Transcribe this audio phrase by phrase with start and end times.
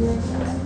[0.00, 0.57] Yes.